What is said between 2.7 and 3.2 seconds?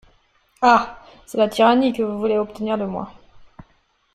de moi.